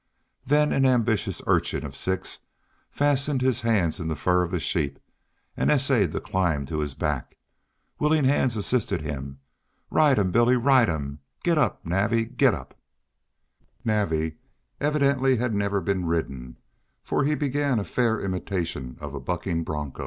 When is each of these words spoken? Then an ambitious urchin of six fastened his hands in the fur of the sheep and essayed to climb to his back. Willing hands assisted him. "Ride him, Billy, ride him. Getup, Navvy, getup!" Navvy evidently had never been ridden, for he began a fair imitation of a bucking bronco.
Then 0.47 0.73
an 0.73 0.83
ambitious 0.83 1.43
urchin 1.45 1.85
of 1.85 1.95
six 1.95 2.39
fastened 2.89 3.43
his 3.43 3.61
hands 3.61 3.99
in 3.99 4.07
the 4.07 4.15
fur 4.15 4.41
of 4.41 4.49
the 4.49 4.59
sheep 4.59 4.97
and 5.55 5.69
essayed 5.69 6.11
to 6.13 6.19
climb 6.19 6.65
to 6.65 6.79
his 6.79 6.95
back. 6.95 7.37
Willing 7.99 8.23
hands 8.25 8.57
assisted 8.57 9.01
him. 9.01 9.41
"Ride 9.91 10.17
him, 10.17 10.31
Billy, 10.31 10.55
ride 10.55 10.87
him. 10.89 11.19
Getup, 11.43 11.85
Navvy, 11.85 12.25
getup!" 12.25 12.73
Navvy 13.85 14.37
evidently 14.79 15.37
had 15.37 15.53
never 15.53 15.79
been 15.79 16.07
ridden, 16.07 16.57
for 17.03 17.23
he 17.23 17.35
began 17.35 17.77
a 17.77 17.83
fair 17.83 18.19
imitation 18.19 18.97
of 18.99 19.13
a 19.13 19.19
bucking 19.19 19.63
bronco. 19.63 19.99